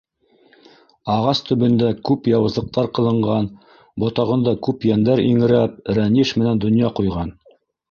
[1.15, 3.51] Ағас төбөндә күп яуызлыҡтар ҡылынған,
[4.05, 7.35] ботағында күп йәндәр иңрәп, рәнйеш менән донъя ҡуйған.